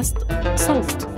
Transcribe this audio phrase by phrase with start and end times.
[0.00, 0.16] بودكاست
[0.56, 1.08] صوت.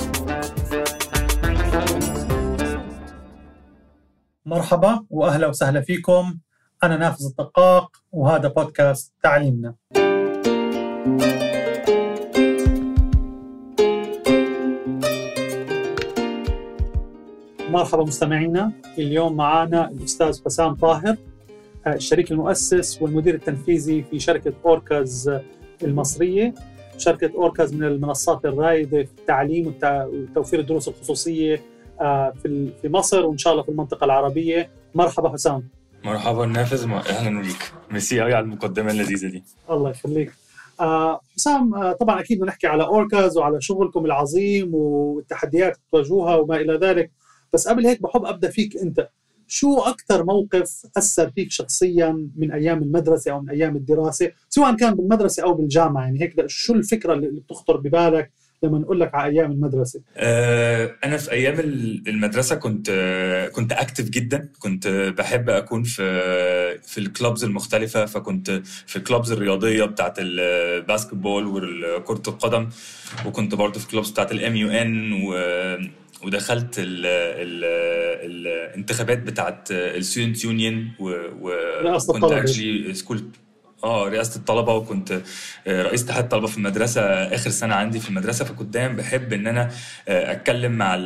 [4.47, 6.39] مرحبا وأهلا وسهلا فيكم.
[6.85, 9.75] أنا نافذ الدقاق وهذا بودكاست تعليمنا.
[17.71, 18.73] مرحبا مستمعينا.
[18.99, 21.17] اليوم معنا الأستاذ حسام طاهر
[21.87, 25.41] الشريك المؤسس والمدير التنفيذي في شركة اوركاز
[25.83, 26.55] المصرية.
[27.03, 31.63] شركة أوركاز من المنصات الرائده في التعليم وتوفير الدروس الخصوصية
[32.01, 34.71] آه، في في مصر وإن شاء الله في المنطقة العربية.
[34.95, 35.69] مرحبا حسام.
[36.05, 36.91] مرحبا نافذ.
[36.93, 39.45] أهلا بيك ميرسي قوي على المقدمة اللذيذة دي.
[39.71, 40.33] الله يخليك.
[40.81, 46.57] آه، حسام آه طبعا أكيد بنحكي على أوركاز وعلى شغلكم العظيم والتحديات اللي بتواجهوها وما
[46.57, 47.11] إلى ذلك.
[47.53, 49.09] بس قبل هيك بحب أبدأ فيك أنت.
[49.53, 54.95] شو أكثر موقف أثر فيك شخصيا من أيام المدرسة أو من أيام الدراسة سواء كان
[54.95, 58.31] بالمدرسة أو بالجامعة يعني هيك شو الفكرة اللي بتخطر ببالك
[58.63, 61.61] لما نقول لك على أيام المدرسة؟ آه أنا في أيام
[62.07, 62.91] المدرسة كنت
[63.53, 66.03] كنت active جدا كنت بحب أكون في
[66.83, 68.51] في ال clubs المختلفة فكنت
[68.87, 72.69] في ال clubs الرياضية بتاعت ال basketball وكرة القدم
[73.27, 75.13] وكنت برضه في ال clubs بتاعت ال MUN
[76.25, 77.65] ودخلت ال ال
[78.73, 83.25] الانتخابات بتاعت ال student union وكنت actually school
[83.85, 85.21] آه رئاسة الطلبة وكنت
[85.69, 88.45] رئيس اتحاد الطلبة في المدرسة آخر سنة عندي في المدرسة.
[88.45, 89.71] فكنت دايما بحب إن أنا
[90.09, 90.97] أتكلم مع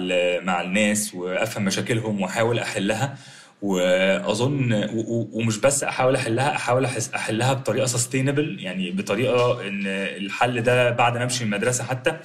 [0.42, 3.16] مع الناس وأفهم مشاكلهم وأحاول أحلها.
[3.62, 4.88] وأظن
[5.32, 11.22] ومش بس أحاول أحلها أحاول أحلها بطريقة سستينبل يعني بطريقة إن الحل ده بعد ما
[11.24, 12.16] أمشي من المدرسة حتى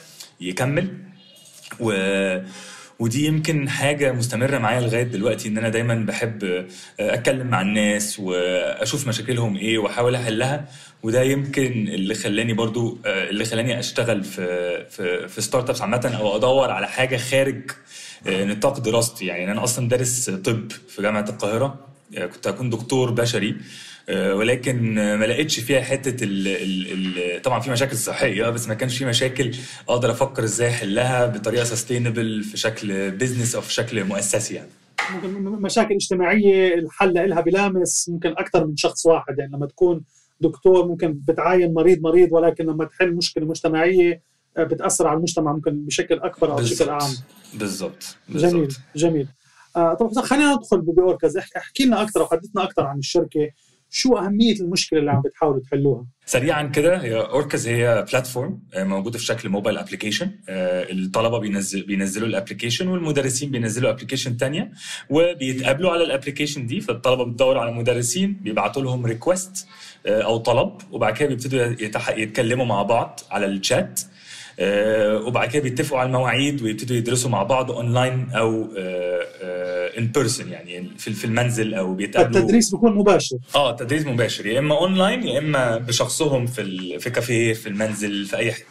[0.41, 0.97] يكمل.
[1.79, 1.91] و
[3.01, 6.65] ودي يمكن حاجة مستمرة معايا لغاية دلوقتي إن أنا دايما بحب
[6.99, 10.65] أتكلم مع الناس وأشوف مشاكلهم إيه وأحاول أحلها
[11.03, 14.45] وده يمكن اللي خلاني برضو اللي خلاني أشتغل في
[14.89, 17.71] في في startups عامة أو أدور على حاجة خارج
[18.27, 19.25] نطاق دراستي.
[19.25, 21.79] يعني أنا أصلا دارس طب في جامعة القاهرة
[22.33, 23.55] كنت هكون دكتور بشري.
[24.09, 28.97] ولكن ما لقيتش فيها حتة ال ال ال طبعا في مشاكل صحية بس ما كانش
[28.97, 29.51] في مشاكل
[29.89, 34.69] أقدر أفكر إزاي أحلها بطريقة sustainable في شكل business أو في شكل مؤسسي يعني.
[35.13, 39.39] ممكن مشاكل اجتماعية الحل لها بلامس ممكن أكثر من شخص واحد.
[39.39, 40.01] يعني لما تكون
[40.41, 44.21] دكتور ممكن بتعاين مريض مريض ولكن لما تحل مشكلة مجتمعية
[44.59, 47.11] بتأثر على المجتمع ممكن بشكل أكبر أو بشكل أعم
[47.53, 48.17] بالضبط.
[48.29, 49.27] جميل جميل.
[49.75, 53.49] آه طب خلينا ندخل بأوركاز احكي لنا أكثر وحدثنا أكثر عن الشركة.
[53.93, 59.25] شو أهمية المشكلة اللي عم بتحاولوا تحلوها؟ سريعا كده هي أوركز هي platform موجودة في
[59.25, 64.71] شكل mobile application الطلبة بينزل بينزلوا ال application والمدرسين بينزلوا application تانية
[65.09, 66.81] وبيتقابلوا على ال application دي.
[66.81, 69.67] فالطلبة بتدور على مدرسين بيبعتوا لهم request
[70.05, 71.61] أو طلب وبعد كده بيبتدوا
[72.17, 74.01] يتكلموا مع بعض على الشات
[75.27, 78.67] وبعد كده بيتفقوا على المواعيد ويبتدوا يدرسوا مع بعض اونلاين أو
[79.97, 82.41] in person يعني في المنزل أو بيتقابلوا.
[82.41, 83.37] التدريس بيكون مباشر.
[83.55, 88.37] آه تدريس مباشر يا إما اونلاين يا إما بشخصهم في في كافيه في المنزل في
[88.37, 88.65] أي حتة.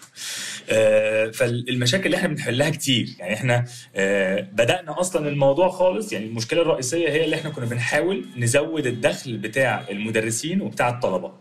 [0.71, 3.07] آه فالمشاكل اللي إحنا بنحلها كتير.
[3.19, 3.65] يعني إحنا
[3.97, 6.13] آه بدأنا أصلا الموضوع خالص.
[6.13, 11.33] يعني المشكلة الرئيسية هي اللي إحنا كنا بنحاول نزود الدخل بتاع المدرسين وبتاع الطلبة.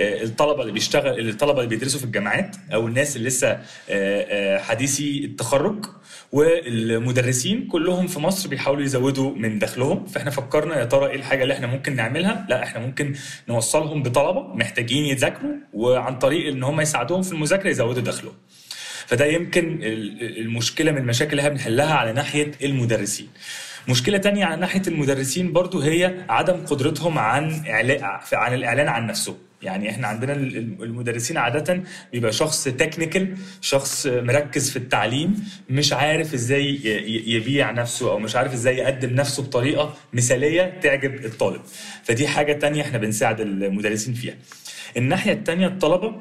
[0.00, 3.58] الطلبة اللي بيشتغل الطلبة اللي بيدرسوا في الجامعات أو الناس اللي لسه
[4.58, 5.86] حديثي التخرج
[6.32, 10.06] والمدرسين كلهم في مصر بيحاولوا يزودوا من دخلهم.
[10.06, 13.14] فإحنا فكرنا يا ترى إيه الحاجة اللي إحنا ممكن نعملها؟ لا إحنا ممكن
[13.48, 18.34] نوصلهم بطلبة محتاجين يذاكروا وعن طريق إن هم يساعدوهم في المذاكرة يزودوا دخلهم.
[19.06, 23.28] فده يمكن المشكلة من المشاكل اللي إحنا بنحلها على ناحية المدرسين.
[23.88, 27.62] مشكلة تانية على ناحية المدرسين برضو هي عدم قدرتهم عن
[28.32, 31.82] عن الإعلان عن نفسهم يعني إحنا عندنا المدرسين عادة
[32.12, 36.80] بيبقى شخص تكنيكال شخص مركز في التعليم مش عارف إزاي
[37.26, 41.60] يبيع نفسه أو مش عارف إزاي يقدم نفسه بطريقة مثالية تعجب الطالب.
[42.04, 44.34] فدي حاجة تانية إحنا بنساعد المدرسين فيها.
[44.96, 46.20] الناحية التانية الطلبة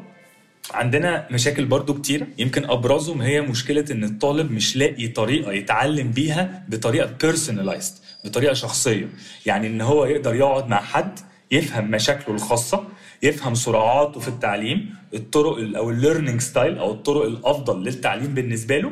[0.74, 2.28] عندنا مشاكل برضو كتيرة.
[2.38, 7.94] يمكن أبرزهم هي مشكلة إن الطالب مش لاقي طريقة يتعلم بيها بطريقة personalized
[8.25, 9.08] بطريقة شخصية.
[9.46, 11.19] يعني إن هو يقدر يقعد مع حد
[11.51, 12.84] يفهم مشاكله الخاصة
[13.24, 18.92] يفهم سرعاته في التعليم الطرق أو ال learning style أو الطرق الأفضل للتعليم بالنسبة له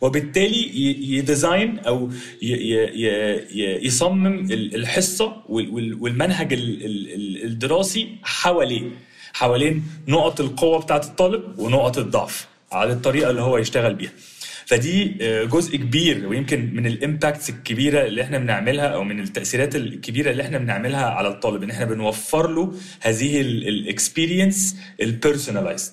[0.00, 0.70] وبالتالي
[1.16, 2.10] ي design أو
[3.82, 6.48] يصمم الحصة والمنهج
[7.44, 8.90] الدراسي حواليه
[9.32, 14.12] حوالين نقط القوة بتاعت الطالب ونقط الضعف على الطريقة اللي هو يشتغل بيها.
[14.66, 15.04] فدي
[15.46, 20.42] جزء كبير ويمكن من ال impacts الكبيرة اللي إحنا بنعملها أو من التأثيرات الكبيرة اللي
[20.42, 25.92] إحنا بنعملها على الطالب إن إحنا بنوفر له هذه ال experience ال personalized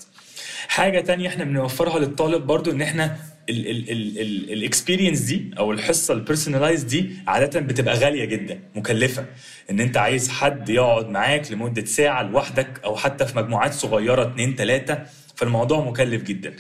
[0.68, 3.16] حاجة تانية إحنا بنوفرها للطالب برضو إن إحنا
[3.50, 9.25] ال experience دي أو الحصة ال personalized دي عادة بتبقى غالية جدا مكلفة.
[9.72, 14.56] إن أنت عايز حد يقعد معاك لمدة ساعة لوحدك أو حتى في مجموعات صغيرة اتنين
[14.56, 14.98] تلاتة
[15.36, 16.54] فالموضوع مكلف جدا.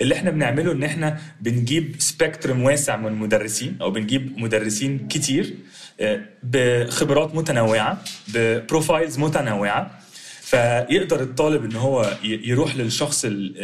[0.00, 5.54] اللي إحنا بنعمله ان إحنا بنجيب spectrum واسع من المدرسين أو بنجيب مدرسين كتير
[6.00, 8.02] آه، بخبرات متنوعة
[8.34, 10.00] ب profiles متنوعة.
[10.42, 13.56] فيقدر الطالب إن هو يروح للشخص ال-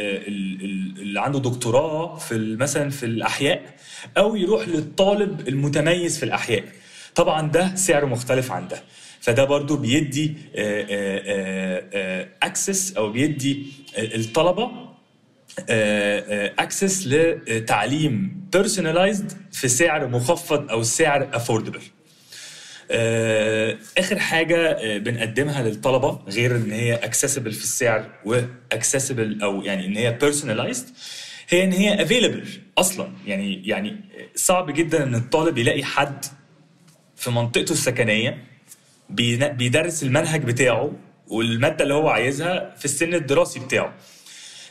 [1.02, 3.62] اللي عنده دكتوراه في مثلا في الأحياء
[4.16, 6.64] أو يروح للطالب المتميز في الأحياء.
[7.14, 8.82] طبعا ده سعر مختلف عن ده.
[9.20, 10.34] فده برضو بيدي
[12.42, 13.66] access أو بيدي
[13.98, 14.70] الطلبة
[16.58, 21.80] access لتعليم personalized في سعر مخفض أو سعر affordable
[22.90, 29.62] آه، آخر حاجة آه، بنقدمها للطلبة غير إن هي accessible في السعر و accessible أو
[29.62, 30.86] يعني إن هي personalized
[31.48, 32.48] هي إن هي available
[32.78, 33.12] أصلا.
[33.26, 33.96] يعني يعني
[34.34, 36.24] صعب جدا إن الطالب يلاقي حد
[37.16, 38.44] في منطقته السكنية
[39.10, 40.92] بيدرس المنهج بتاعه
[41.26, 43.94] والمادة اللي هو عايزها في السن الدراسي بتاعه.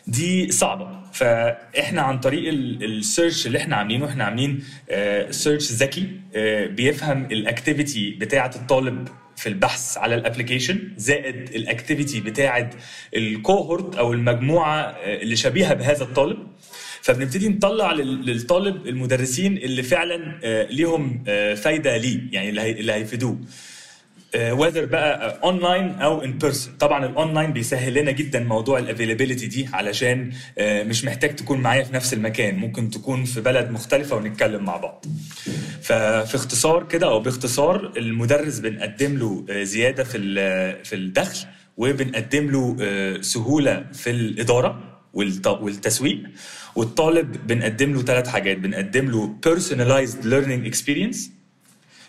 [0.08, 0.88] دي صعبة.
[1.14, 4.64] فإحنا عن طريق ال search اللي إحنا عاملينه إحنا عاملين
[5.30, 11.63] search ذكي آه، بيفهم ال activity بتاعة الطالب في البحث على ال application زائد ال
[11.63, 12.70] activity بتاعة
[13.16, 16.38] ال cohort أو المجموعة آه، اللي شبيهة بهذا الطالب.
[17.02, 23.38] فبنبتدي نطلع لل- للطالب المدرسين اللي فعلا آه، ليهم آه، فايدة ليه يعني اللي هيفيدوه.
[24.36, 29.70] whether بقى اونلاين أو in person طبعا الاونلاين بيسهل لنا جدا موضوع ال availability دي
[29.74, 32.56] علشان آه، مش محتاج تكون معايا في نفس المكان.
[32.56, 35.06] ممكن تكون في بلد مختلفة ونتكلم مع بعض.
[35.82, 40.18] ففي اختصار كده أو باختصار المدرس بنقدم له آه، زيادة في
[40.84, 41.46] في الدخل
[41.78, 46.24] وبنقدم له آه، سهولة في الإدارة والت- والتسويق.
[46.76, 48.58] والطالب بنقدم له ثلاث حاجات.
[48.58, 51.18] بنقدم له personalized learning experience.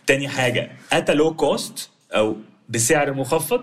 [0.06, 1.95] تاني حاجة at a low cost.
[2.12, 2.36] أو
[2.68, 3.60] بسعر مخفض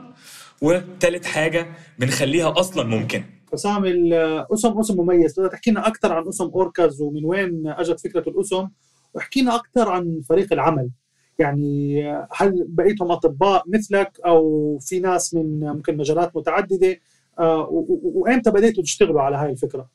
[0.62, 1.68] وتالت حاجة
[2.00, 3.24] بنخليها أصلا ممكن.
[3.52, 5.34] فسام الاسم اسم مميز.
[5.34, 8.68] تقدر تحكي لنا أكثر عن اسم أوركاز ومن وين أجت فكرة الاسم
[9.14, 10.90] واحكي لنا أكثر عن فريق العمل.
[11.40, 17.00] يعني هل بقيتهم أطباء مثلك أو في ناس من ممكن مجالات متعددة؟
[17.40, 17.68] آه،
[18.04, 19.90] وإمتى بديتوا تشتغلوا على هاي الفكرة؟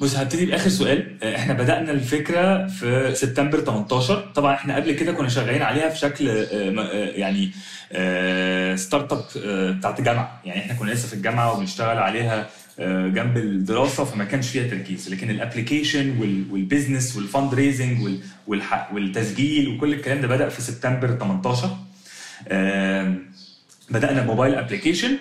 [0.00, 1.24] بص هبتدي بآخر سؤال.
[1.24, 6.28] إحنا بدأنا الفكرة في سبتمبر 18 طبعا إحنا قبل كده كنا شغالين عليها في شكل
[6.28, 7.50] آه، آه، يعني
[7.92, 12.46] آه، startup آه، بتاعت جامعة يعني إحنا كنا لسه في الجامعة وبنشتغل عليها
[12.78, 15.08] آه، جنب الدراسة فما كانش فيها تركيز.
[15.14, 16.18] لكن ال application
[16.50, 18.18] وال business وال fundraising
[18.92, 21.76] والتسجيل وكل الكلام ده بدأ في سبتمبر 18
[23.90, 25.16] آم، بدانا ب mobile application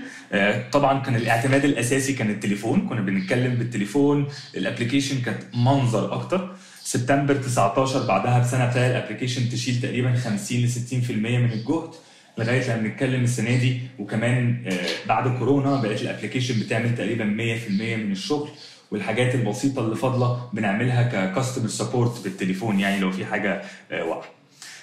[0.72, 2.88] طبعا كان الاعتماد الأساسي كان التليفون.
[2.88, 4.28] كنا بنتكلم بالتليفون.
[4.58, 6.56] ال application كانت منظر أكتر.
[6.84, 11.90] سبتمبر 19 بعدها بسنة ابتدى ال application تشيل تقريبا 50 ل 60% من الجهد
[12.38, 13.82] لغاية لما بنتكلم السنة دي.
[14.00, 18.50] وكمان آه، بعد كورونا بقت ال application بتعمل تقريبا 100% من الشغل.
[18.92, 23.62] والحاجات البسيطة اللي فاضلة بنعملها ككاستمر سبورت بالتليفون يعني لو في حاجة
[23.92, 24.30] آه، واقعة.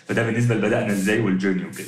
[0.09, 1.87] فده بالنسبة لبدأنا إزاي والجيرني وكده.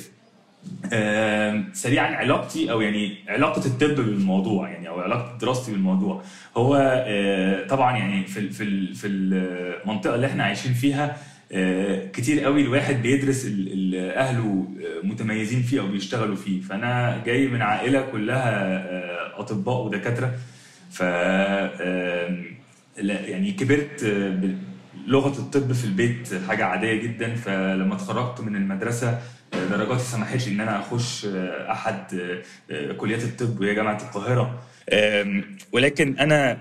[1.72, 6.22] سريعا علاقتي أو يعني علاقة الطب بالموضوع يعني أو علاقة دراستي بالموضوع.
[6.56, 6.76] هو
[7.06, 11.16] آه، طبعا يعني في في في المنطقة اللي إحنا عايشين فيها
[11.52, 13.46] آه، كتير قوي الواحد بيدرس
[13.96, 16.60] أهله آه، متميزين فيه أو بيشتغلوا فيه.
[16.60, 20.34] فأنا جاي من عائلة كلها أطباء ودكاترة.
[20.90, 21.00] ف
[22.98, 24.04] يعني كبرت
[25.06, 27.34] لغة الطب في البيت حاجة عادية جدا.
[27.34, 29.18] فلما اتخرجت من المدرسة
[29.52, 34.62] درجاتي سمحت لي إن أنا أخش آه، أحد آه، آه، كليات الطب وهي جامعة القاهرة.
[35.72, 36.58] ولكن أنا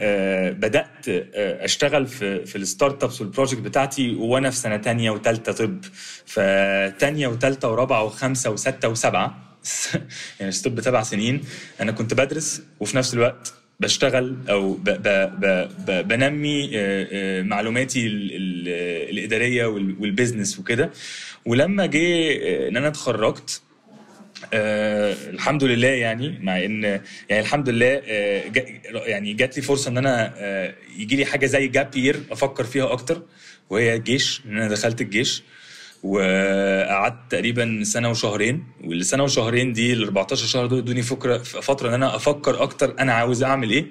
[0.52, 1.08] بدأت
[1.38, 5.82] أشتغل في في ال startups وال project بتاعتي وأنا في سنة تانية وثالثه طب.
[6.26, 9.38] فتانية وثالثه ورابعة وخمسة وستة وسبعة
[10.40, 11.42] يعني الطب سبع سنين
[11.82, 15.08] أنا كنت بدرس وفي نفس الوقت بشتغل أو ب ب
[15.40, 20.92] ب ب بنمي آه، آه، معلوماتي ال- ال- الإدارية وال- والبيزنس وكده.
[21.46, 23.62] ولما جه آه، إن أنا اتخرجت
[24.54, 26.84] آه الحمد لله يعني مع إن
[27.30, 28.66] يعني الحمد لله آه جا
[29.06, 32.92] يعني جات لي فرصة إن أنا آه يجي لي حاجة زي جاب يير أفكر فيها
[32.92, 33.22] أكتر
[33.70, 35.44] وهي الجيش إن أنا دخلت الجيش.
[36.04, 41.94] وقعدت تقريبا سنة وشهرين والسنة وشهرين دي ال 14 شهر دول ادوني فكره فترة إن
[41.94, 43.86] أنا أفكر أكتر أنا عاوز أعمل إيه.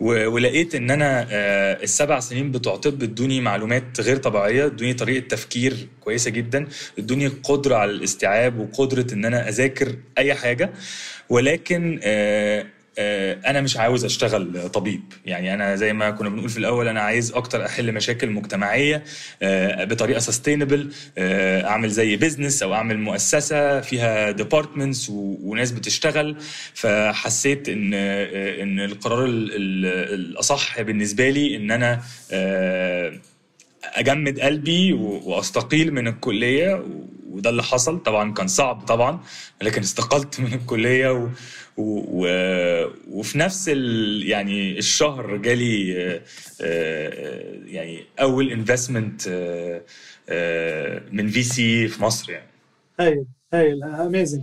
[0.00, 5.88] ولقيت إن أنا آه، السبع سنين بتوع طب ادوني معلومات غير طبيعية ادوني طريقة تفكير
[6.00, 6.66] كويسة جدا
[6.98, 10.70] ادوني قدرة على الاستيعاب وقدرة إن أنا أذاكر أي حاجة.
[11.28, 12.66] ولكن آه،
[12.98, 15.00] أنا مش عاوز أشتغل طبيب.
[15.26, 19.04] يعني أنا زي ما كنا بنقول في الأول أنا عايز أكتر أحل مشاكل مجتمعية
[19.42, 26.36] آه، بطريقة sustainable أعمل زي business أو أعمل مؤسسة فيها departments وناس بتشتغل.
[26.74, 32.00] فحسيت إن آه، إن القرار ال- ال- الأصح بالنسبة لي إن أنا
[32.32, 33.12] آه،
[33.94, 36.84] أجمد قلبي وأستقيل من الكلية
[37.30, 38.02] وده اللي حصل.
[38.02, 39.20] طبعا كان صعب طبعا
[39.62, 41.28] لكن استقلت من الكلية و...
[41.76, 42.26] و...
[43.10, 44.22] وفي نفس ال...
[44.28, 46.20] يعني الشهر جالي آه،
[46.60, 49.28] آه، يعني أول investment
[51.12, 52.46] من VC في مصر يعني.
[53.00, 54.42] هايل هايل amazing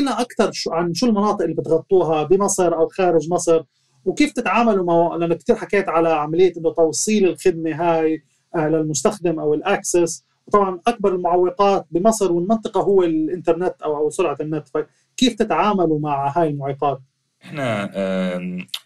[0.00, 3.62] لنا أكثر عن شو المناطق اللي بتغطوها بمصر أو خارج مصر
[4.04, 8.22] وكيف تتعاملوا مع لأنه كثير حكيت على عملية إنه توصيل الخدمة هاي
[8.56, 14.36] آه، للمستخدم أو ال access وطبعا أكبر المعوقات بمصر والمنطقة هو الإنترنت أو أو سرعة
[14.40, 14.68] النت.
[14.68, 17.00] فكيف تتعاملوا مع هاي المعوقات؟
[17.44, 17.90] إحنا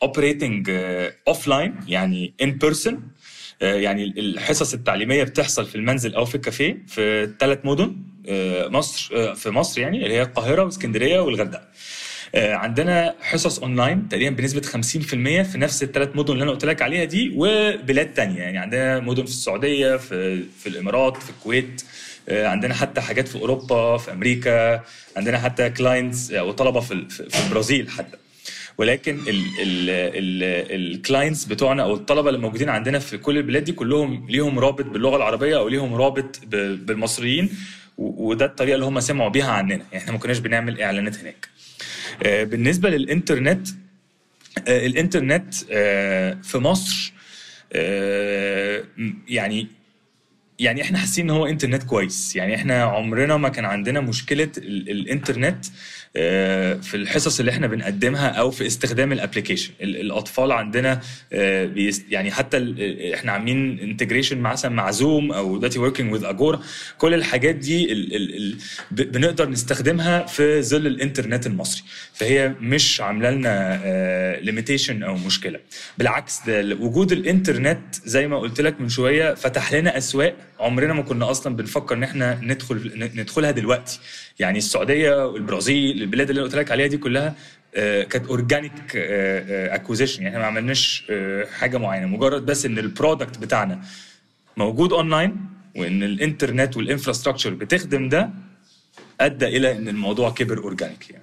[0.02, 0.70] operating
[1.28, 3.02] offline يعني in person
[3.60, 7.96] يعني الحصص التعليمية بتحصل في المنزل أو في الكافيه في ثلاث مدن
[8.28, 11.62] آه، مصر آه، في مصر يعني اللي هي القاهرة واسكندرية والغردقة.
[12.34, 16.82] آه، عندنا حصص أونلاين تقريبا بنسبة 50% في نفس الثلاث مدن اللي أنا قلت لك
[16.82, 18.58] عليها دي وبلاد تانية يعني.
[18.58, 21.82] عندنا مدن في السعودية في في الإمارات في الكويت
[22.28, 24.80] آه، عندنا حتى حاجات في أوروبا في أمريكا
[25.16, 28.16] عندنا حتى clients أو طلبة في في في البرازيل حتى.
[28.78, 29.18] ولكن
[30.70, 34.84] ال clients بتوعنا أو الطلبة اللي موجودين عندنا في كل البلاد دي كلهم ليهم رابط
[34.84, 37.48] باللغة العربية أو ليهم رابط بالمصريين
[37.98, 39.74] وده الطريقة اللي هم سمعوا بيها عننا.
[39.74, 41.48] يعني إحنا ما كناش بنعمل إعلانات هناك.
[42.22, 43.68] آه، بالنسبة للإنترنت
[44.68, 47.12] آه، الإنترنت آه، في مصر
[49.28, 49.66] يعني
[50.58, 52.36] يعني إحنا حاسين إن هو إنترنت كويس.
[52.36, 55.64] يعني إحنا عمرنا ما كان عندنا مشكلة ال- الإنترنت
[56.18, 61.00] في الحصص اللي إحنا بنقدمها أو في استخدام ال application ال- الأطفال عندنا
[61.32, 61.70] آه،
[62.10, 66.60] يعني حتى ال- إحنا عاملين integration مثلا مع Zoom أو دلوقتي working with Agora
[66.98, 67.86] كل الحاجات دي
[68.90, 71.82] بنقدر نستخدمها في ظل الإنترنت المصري.
[72.12, 75.60] فهي مش عاملة لنا limitation أو مشكلة.
[75.98, 81.02] بالعكس ده وجود الإنترنت زي ما قلت لك من شوية فتح لنا أسواق عمرنا ما
[81.02, 83.98] كنا أصلا بنفكر إن إحنا ندخل ندخلها دلوقتي.
[84.38, 87.34] يعني السعودية والبرازيل البلاد اللي أنا قلت لك عليها دي كلها
[87.74, 92.06] آه، كانت organic acquisition يعني إحنا ما عملناش آه، حاجة معينة.
[92.06, 93.80] مجرد بس إن ال product بتاعنا
[94.56, 95.36] موجود اونلاين
[95.76, 98.30] وإن الانترنت وال infrastructure بتخدم ده
[99.20, 101.22] أدى إلى إن الموضوع كبر organic يعني.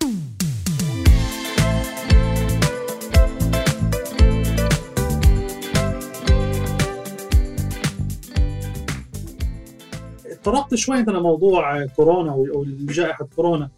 [10.44, 12.36] تطرقت شوي انت لموضوع كورونا
[12.68, 13.70] جائحه كورونا.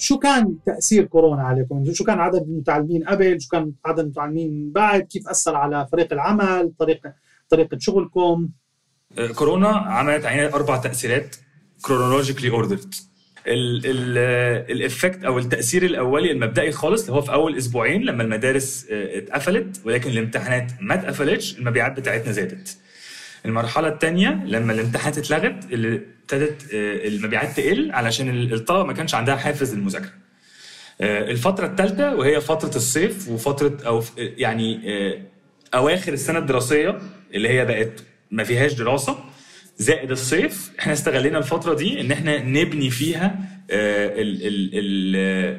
[0.00, 5.00] شو كان تأثير كورونا عليكم؟ شو كان عدد المتعلمين قبل؟ شو كان عدد المتعلمين بعد؟
[5.00, 7.14] كيف أثر على فريق العمل؟ طريقه
[7.48, 8.48] طريقة شغلكم؟
[9.18, 11.36] آه، كورونا عملت علينا أربع تأثيرات
[11.82, 12.94] chronologically ordered
[13.46, 19.18] ال effect أو التأثير الأولي المبدئي خالص اللي هو في أول أسبوعين لما المدارس آه،
[19.18, 22.76] اتقفلت ولكن الامتحانات ما اتقفلتش المبيعات بتاعتنا زادت
[23.46, 29.36] المرحلة الثانية لما الامتحانات اتلغت اللي ابتدت آه، المبيعات تقل علشان الطلبة ما كانش عندها
[29.36, 30.10] حافز للمذاكرة.
[31.00, 35.18] آه، الفترة الثالثة وهي فترة الصيف وفترة أو يعني آه،
[35.74, 36.98] أواخر السنة الدراسية
[37.34, 37.92] اللي هي بقت
[38.30, 39.18] ما فيهاش دراسة
[39.78, 43.38] زائد الصيف إحنا استغلينا الفترة دي إن إحنا نبني فيها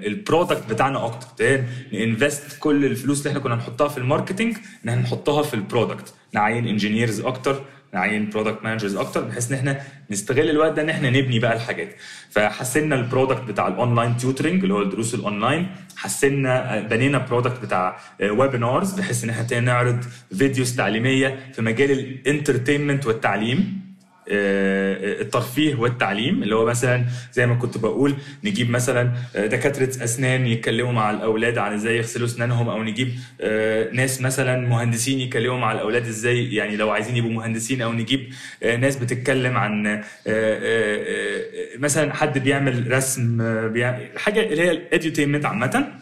[0.08, 1.64] ال product بتاعنا أكتر.
[1.94, 5.54] ن invest كل الفلوس اللي إحنا كنا نحطها في ال marketing إن إحنا نحطها في
[5.54, 7.62] ال product نعين engineers أكتر
[7.94, 11.96] نعين product managers أكتر بحيث إن إحنا نستغل الوقت ده إن إحنا نبني بقى الحاجات.
[12.30, 17.98] فحسنا ال product بتاع ال online tutoring اللي هو الدروس الاونلاين حسنا بنينا product بتاع
[18.22, 20.04] webinars بحيث إن إحنا نعرض
[20.38, 23.58] videos تعليمية في مجال ال entertainment والتعليم.
[23.60, 23.91] آه،
[24.28, 30.92] الترفيه والتعليم اللي هو مثلا زي ما كنت بقول نجيب مثلا آه، دكاترة أسنان يتكلموا
[30.92, 33.10] مع الأولاد عن إزاي يغسلوا أسنانهم أو نجيب
[33.42, 38.34] آه، ناس مثلا مهندسين يتكلموا مع الأولاد إزاي يعني لو عايزين يبقوا مهندسين أو نجيب
[38.64, 44.62] آه، ناس بتتكلم عن آه، آه، آه، مثلا حد بيعمل رسم آه، بيعمل حاجة اللي
[44.64, 46.01] هي ال edutainment عامة.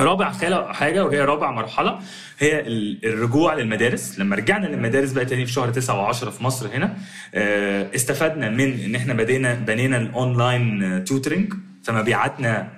[0.00, 0.32] رابع
[0.72, 1.98] حاجة وهي رابع مرحلة
[2.38, 4.18] هي ال- الرجوع للمدارس.
[4.18, 6.96] لما رجعنا للمدارس بقى تاني في شهر 9 و10 في مصر هنا
[7.34, 12.68] آه، استفدنا من إن إحنا بدينا بنينا ال online tutoring فمبيعاتنا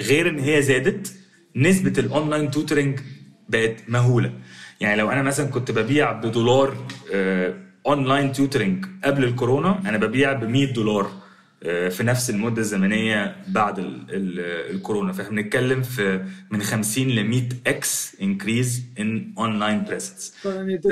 [0.00, 1.14] غير إن هي زادت
[1.56, 3.00] نسبة ال online tutoring
[3.48, 4.32] بقت مهولة.
[4.80, 6.76] يعني لو أنا مثلا كنت ببيع بدولار
[7.14, 7.54] آه،
[7.86, 11.04] online tutoring قبل الكورونا أنا ببيع ب 100 دولار.
[11.06, 11.23] آه،
[11.64, 14.40] في نفس المدة الزمنية بعد ال ال
[14.74, 15.12] الكورونا.
[15.12, 20.34] فاحنا بنتكلم في من 50 ل 100 x increase in online presence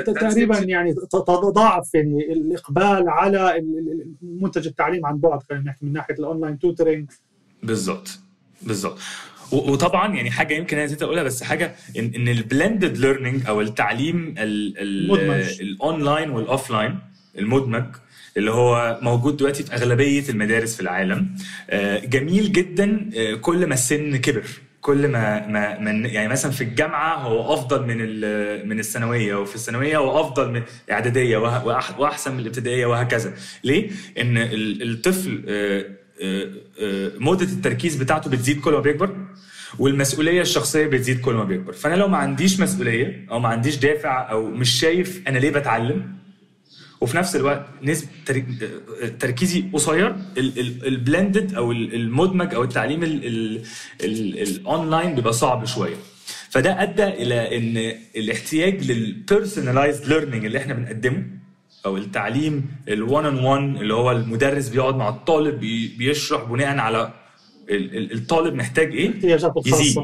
[0.05, 3.63] تقريبا يعني تضاعف يعني الإقبال على
[4.21, 7.09] منتج التعليم عن بعد خلينا نحكي من ناحية ال online tutoring
[7.63, 8.19] بالظبط.
[8.61, 8.99] بالظبط.
[9.51, 13.61] وطبعا يعني حاجة يمكن أنا نسيت أقولها بس حاجة ان, إن ال blended learning أو
[13.61, 14.35] التعليم.
[15.61, 16.99] ال online وال offline
[17.37, 17.85] المدمج
[18.37, 21.29] اللي هو موجود دلوقتي في أغلبية المدارس في العالم.
[21.69, 24.43] آه، جميل جدا آه، كل ما السن كبر
[24.81, 27.97] كل ما ما من يعني مثلا في الجامعة هو أفضل من
[28.69, 31.37] من الثانوية وفي الثانوية هو أفضل من الإعدادية
[31.99, 33.33] وأحسن من الابتدائية وهكذا.
[33.63, 33.89] ليه؟
[34.21, 35.85] إن ال- الطفل آه،
[37.19, 39.15] مدة التركيز بتاعته بتزيد كل ما بيكبر
[39.79, 41.73] والمسؤولية الشخصية بتزيد كل ما بيكبر.
[41.73, 46.22] فأنا لو ما عنديش مسؤولية أو ما عنديش دافع أو مش شايف أنا ليه بتعلم
[47.03, 48.43] وفي نفس الوقت نسبه تر-
[49.19, 53.61] تركيزي قصير ال blended أو ال- المدمج أو التعليم ال- ال-
[54.03, 55.95] ال- الاونلاين بيبقى صعب شوية.
[56.49, 61.23] فده أدى إلى إن الاحتياج لل personalized learning اللي إحنا بنقدمه
[61.85, 66.77] أو التعليم ال one on one اللي هو المدرس بيقعد مع الطالب بي- بيشرح بناء
[66.77, 67.13] على
[67.69, 69.11] ال- ال- الطالب محتاج إيه؟
[69.67, 69.95] يزيد.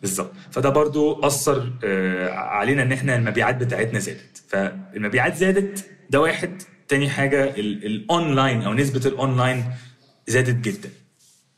[0.00, 0.32] بالظبط.
[0.50, 4.42] فده برضو أثر آه، علينا إن إحنا المبيعات بتاعتنا زادت.
[4.48, 6.62] فالمبيعات زادت ده واحد.
[6.88, 9.64] تاني حاجة ال- الاونلاين أو نسبة الاونلاين
[10.28, 10.90] زادت جدا.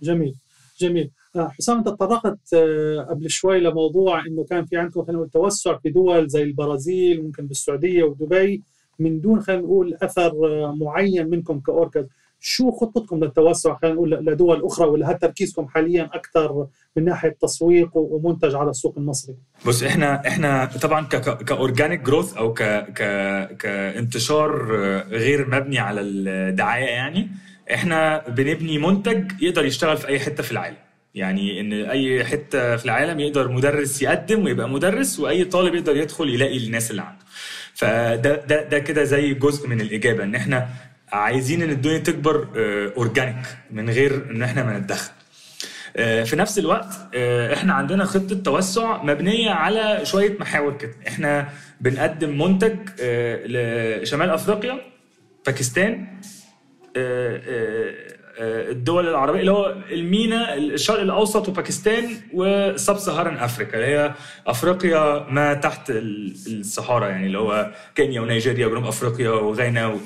[0.02, 0.34] جميل
[0.80, 1.10] جميل.
[1.36, 5.78] آه، حسام أنت تطرقت آه، قبل شوي لموضوع إنه كان في عندكم خلينا نقول توسع
[5.78, 8.62] في دول زي البرازيل ممكن بالسعودية ودبي.
[8.98, 10.32] من دون خلينا نقول أثر
[10.64, 12.04] آه، معين منكم كأوركاز
[12.46, 17.90] شو خطتكم للتوسع؟ خلينا نقول لدول أخرى ولا هل تركيزكم حاليا أكثر من ناحية تسويق
[17.94, 19.34] ومنتج على السوق المصري؟
[19.66, 21.06] بص إحنا إحنا طبعا
[21.46, 23.02] ك organic growth أو ك ك
[23.56, 27.28] كانتشار آه، غير مبني على الدعاية يعني
[27.74, 30.76] إحنا بنبني منتج يقدر يشتغل في أي حتة في العالم.
[31.14, 36.28] يعني إن أي حتة في العالم يقدر مدرس يقدم ويبقى مدرس وأي طالب يقدر يدخل
[36.28, 37.24] يلاقي الناس اللي عنده.
[37.74, 40.68] فده ده ده كده زي جزء من الإجابة إن إحنا
[41.14, 42.48] عايزين إن الدنيا تكبر
[42.96, 45.10] organic من غير إن إحنا ما نتدخل.
[45.96, 50.92] آه، في نفس الوقت آه، إحنا عندنا خطة توسع مبنية على شوية محاور كده.
[51.08, 51.48] إحنا
[51.80, 54.80] بنقدم منتج آه، لشمال أفريقيا
[55.46, 56.06] باكستان
[56.96, 63.86] آه، آه، آه، الدول العربية اللي هو المينا الشرق الأوسط وباكستان وسب سهران افريكا اللي
[63.86, 64.14] هي
[64.46, 69.98] أفريقيا ما تحت ال- الصحارى يعني اللي هو كينيا ونيجيريا وجنوب أفريقيا وغانا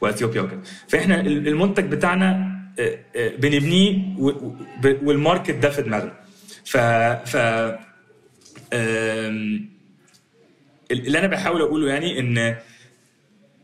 [0.00, 0.60] وإثيوبيا وكده.
[0.88, 3.98] فإحنا ال- المنتج بتاعنا آه، آه، بنبنيه
[5.02, 6.12] وال market ده في دماغنا.
[6.64, 6.76] ف
[7.30, 7.36] ف
[10.90, 12.56] اللي أنا بحاول أقوله يعني إن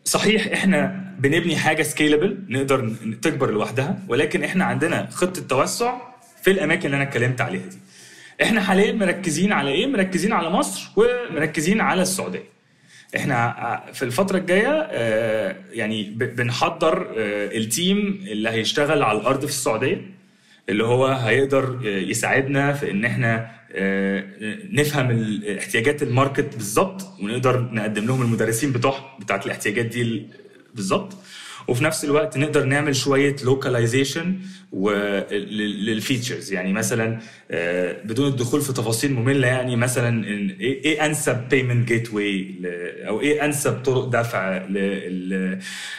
[0.04, 5.94] صحيح إحنا بنبني حاجة scalable نقدر تكبر لوحدها ولكن إحنا عندنا خطة توسع
[6.42, 7.76] في الأماكن اللي أنا اتكلمت عليها دي.
[8.42, 12.44] إحنا حاليا مركزين على إيه؟ مركزين على مصر ومركزين على السعودية.
[13.16, 19.52] إحنا في الفترة الجاية آه، يعني بنحضر آه، ال team اللي هيشتغل على الأرض في
[19.52, 20.00] السعودية
[20.68, 23.62] اللي هو هيقدر آه، يساعدنا في إن إحنا
[24.72, 30.26] نفهم احتياجات ال market بالظبط ونقدر نقدم لهم المدرسين بتوع بتاعت الاحتياجات دي
[30.74, 31.12] بالظبط
[31.68, 34.38] وفي نفس الوقت نقدر نعمل شوية localization
[35.30, 37.18] لل features يعني مثلا
[37.50, 42.54] آه، بدون الدخول في تفاصيل مملة يعني مثلا إن- إيه إيه أنسب payment gateway
[43.08, 44.66] أو إيه أنسب طرق دفع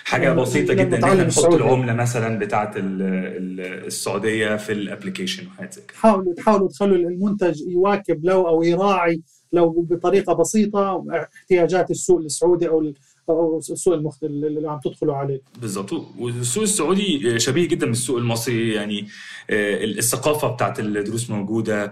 [0.05, 0.97] حاجة بسيطة جدا.
[0.97, 1.53] ان إحنا نحط.
[1.61, 2.37] العملة مثلا
[2.77, 5.93] ال- السعودية في الابلكيشن وحاجات زي كده.
[5.93, 9.21] تحاولوا تحاولوا تخلوا المنتج يواكب لو أو يراعي
[9.53, 12.93] لو بطريقة بسيطة احتياجات السوق السعودي أو
[13.29, 14.23] أو السوق المخت...
[14.23, 15.41] اللي عم تدخلوا عليه.
[15.61, 19.07] بالظبط والسوق السعودي شبيه جدا بالسوق المصري يعني
[19.49, 21.91] آه، الثقافة بتاعت الدروس موجودة آه،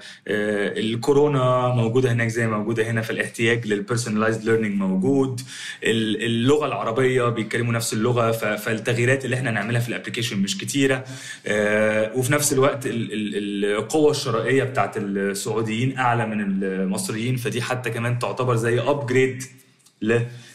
[0.80, 5.41] الكورونا موجودة هناك زي ما موجودة هنا فالاحتياج لل personalized learning موجود
[5.84, 11.04] ال- اللغة العربية بيتكلموا نفس اللغة فالتغييرات اللي إحنا نعملها في ال application مش كتيرة
[11.48, 17.89] آه، وفي نفس الوقت ال- ال- القوة الشرائية بتاعت السعوديين أعلى من المصريين فدي حتى
[17.89, 19.44] كمان تعتبر زي upgrade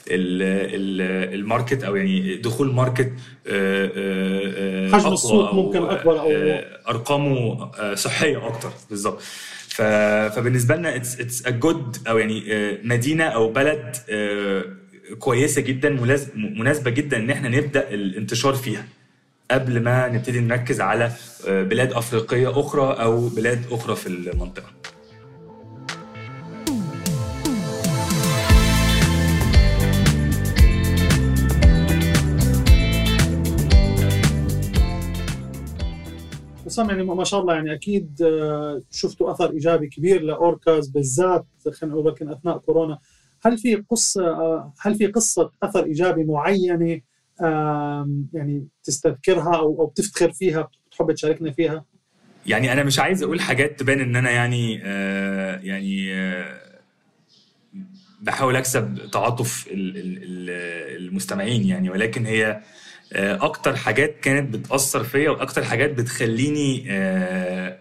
[0.09, 3.13] ال market أو يعني دخول market
[3.47, 3.91] آه، آه،
[4.89, 8.71] آه، حجم السوق ممكن أكبر أو- آه، أرقامه صحية أكتر.
[8.91, 9.21] بالظبط.
[9.69, 12.43] فبالنسبة لنا it's it's a good أو يعني
[12.85, 13.97] مدينة أو بلد
[15.19, 15.89] كويسة جدا
[16.35, 18.85] مناسبة جدا إن إحنا نبدأ الانتشار فيها
[19.51, 21.13] قبل ما نبتدي نركز على
[21.49, 24.71] بلاد أفريقية أخرى أو بلاد أخرى في المنطقة.
[36.67, 41.97] بسام يعني ما شاء الله يعني أكيد آه، شفتوا أثر إيجابي كبير لأوركاز بالذات خلينا
[41.97, 42.99] نقول لكن أثناء كورونا
[43.43, 47.01] هل في قصه آه، هل في قصة أثر إيجابي معينة
[48.33, 51.85] يعني تستذكرها أو أو بتفتخر فيها بتحب تشاركنا فيها؟
[52.47, 56.13] يعني أنا مش عايز أقول حاجات تبان إن أنا يعني آه يعني
[58.21, 62.61] بحاول أكسب تعاطف ال- ال- ال- المستمعين يعني ولكن هي
[63.13, 67.79] أكتر حاجات كانت بتأثر فيا وأكتر حاجات بتخليني آه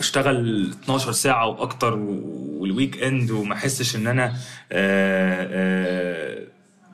[0.00, 4.24] أشتغل 12 ساعة وأكتر وال weekend وما أحسش إن أنا
[4.72, 6.46] آه آه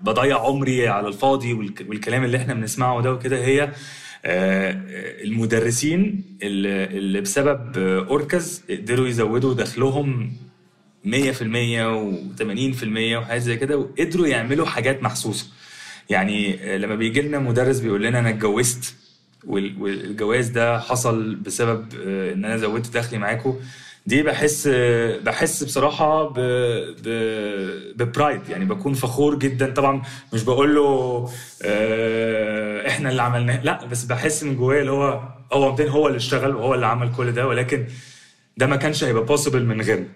[0.03, 3.37] بضيع عمري على الفاضي والك- والكلام اللي إحنا بنسمعه ده وكده.
[3.45, 3.73] هي
[4.25, 4.77] آه،
[5.25, 10.33] المدرسين اللي بسبب آه، أوركاز قدروا يزودوا دخلهم
[11.05, 11.09] 100%
[11.87, 15.47] و80% وحاجات زي كده وقدروا يعملوا حاجات محسوسة.
[16.11, 18.95] يعني لما بيجي لنا مدرس بيقول لنا أنا اتجوزت
[19.47, 23.57] وال- والجواز ده حصل بسبب آه، إن أنا زودت دخلي معاكم
[24.07, 24.69] دي بحس
[25.25, 26.35] بحس بصراحة ب
[27.05, 27.09] ب
[27.97, 29.71] ببرايد يعني بكون فخور جدا.
[29.75, 31.29] طبعا مش بقول له
[31.63, 35.21] آه، إحنا اللي عملناه لا بس بحس من جوايا اللي هو
[35.53, 37.87] هو هو اللي اشتغل وهو اللي عمل كل ده ولكن
[38.57, 40.07] ده ما كانش هيبقى بوسيبل من غيرنا.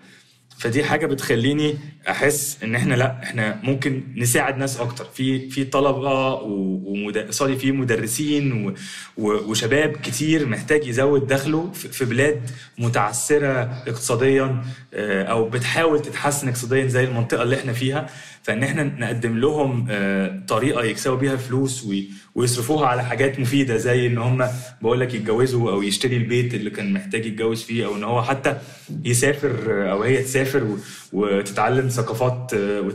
[0.58, 6.34] فدي حاجة بتخليني أحس إن إحنا لأ إحنا ممكن نساعد ناس أكتر في في طلبة
[6.34, 7.30] ومد...
[7.30, 8.74] sorry في مدرسين.
[9.18, 16.86] وشباب كتير محتاج يزود دخله في في بلاد متعثره اقتصاديا آه، أو بتحاول تتحسن اقتصاديا
[16.86, 18.06] زي المنطقة اللي إحنا فيها
[18.42, 24.06] فإن إحنا نقدم لهم آه، طريقة يكسبوا بيها فلوس وي- ويصرفوها على حاجات مفيدة زي
[24.06, 24.48] إن هم
[24.82, 28.58] بقول لك يتجوزوا أو يشتري البيت اللي كان محتاج يتجوز فيه أو إن هو حتى
[29.04, 30.76] يسافر أو هي تسافر
[31.12, 32.90] وتتعلم ثقافات آه،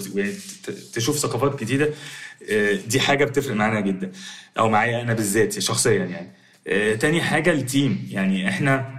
[0.63, 1.89] ت- تشوف ثقافات جديدة
[2.51, 4.11] آه، دي حاجة بتفرق معانا جدا
[4.59, 6.31] أو معايا أنا بالذات شخصيا يعني.
[6.97, 8.97] تاني حاجة ال team يعني إحنا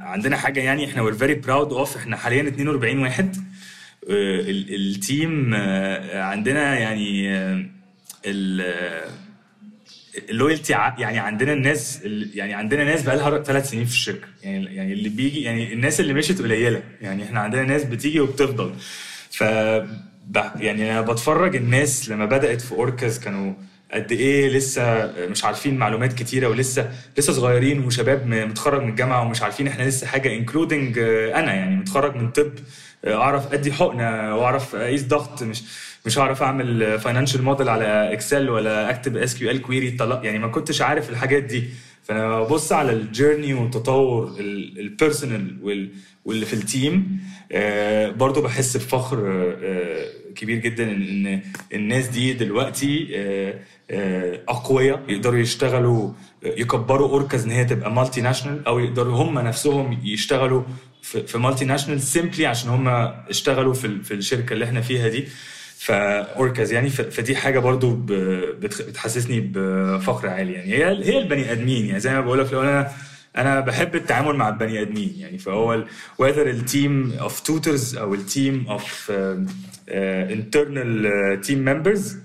[0.00, 3.36] عندنا حاجة يعني إحنا we're very proud of إحنا حاليا 42 واحد.
[4.08, 7.64] ال team آه، عندنا يعني آه،
[8.26, 9.10] ال- آه،
[10.30, 14.26] ال loyalty يعني عندنا الناس ال- يعني عندنا ناس بقى لها ثلاث سنين في الشركة.
[14.42, 16.82] يعني يعني اللي بيجي يعني الناس اللي مشيت قليلة.
[17.00, 18.72] يعني إحنا عندنا ناس بتيجي وبتفضل.
[19.30, 19.40] ف
[20.60, 23.54] يعني أنا بتفرج الناس لما بدأت في أوركاز كانوا
[23.92, 29.42] قد إيه لسه مش عارفين معلومات كتيرة ولسه لسه صغيرين وشباب متخرج من الجامعة ومش
[29.42, 32.46] عارفين إحنا لسه حاجة including أنا يعني متخرج من طب.
[32.46, 32.50] آه،
[33.06, 35.62] أعرف أدي حقنة وأعرف أقيس ضغط مش
[36.06, 41.10] مش هعرف أعمل financial model على Excel ولا أكتب SQL query يعني ما كنتش عارف
[41.10, 41.64] الحاجات دي.
[42.02, 45.56] فأنا ببص على ال journey والتطور ال personal
[46.24, 47.20] واللي في ال team
[47.52, 51.40] آه، برضو بحس بفخر آه، آه، كبير جدا ان
[51.72, 53.08] الناس دي دلوقتي
[54.48, 60.62] أقوياء يقدروا يشتغلوا يكبروا أوركاز إن هي تبقى multinational أو يقدروا هم نفسهم يشتغلوا
[61.10, 62.88] في في multinational simply عشان هم
[63.28, 65.28] اشتغلوا في في الشركة اللي إحنا فيها دي.
[65.76, 67.94] فاوركاز يعني فدي حاجة برضو
[68.60, 70.72] بتحسسني بفخر عالي يعني.
[70.72, 72.90] هي هي البني آدمين يعني زي ما بقول لك لو أنا
[73.36, 75.38] أنا بحب التعامل مع البني آدمين يعني.
[75.38, 75.84] فهو
[76.22, 79.12] whether ال team of tutors أو ال team of
[79.88, 82.16] internal team members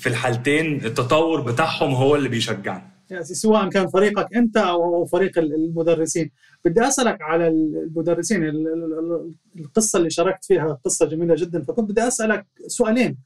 [0.00, 2.62] في الحالتين التطور بتاعهم هو اللي بيشجعنا.
[2.66, 6.30] يعني سواء كان فريقك أنت أو فريق المدرسين.
[6.64, 11.62] بدي أسألك على المدرسين ال- ال- ال- القصة اللي شاركت فيها قصة جميلة جدا.
[11.62, 13.16] فكنت بدي أسألك سؤالين.